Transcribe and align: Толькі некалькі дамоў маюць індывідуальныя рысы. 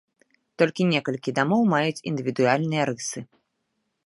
Толькі 0.61 0.87
некалькі 0.93 1.35
дамоў 1.39 1.61
маюць 1.75 2.01
індывідуальныя 2.13 2.83
рысы. 2.93 3.19